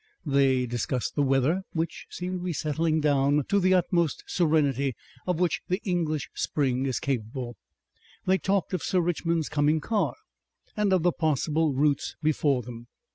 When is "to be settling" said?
2.39-3.01